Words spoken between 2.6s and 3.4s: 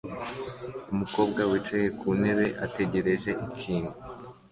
ategereje